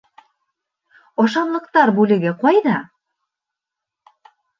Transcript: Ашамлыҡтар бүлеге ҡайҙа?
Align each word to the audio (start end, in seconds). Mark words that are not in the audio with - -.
Ашамлыҡтар 1.25 1.91
бүлеге 1.99 2.31
ҡайҙа? 2.45 2.79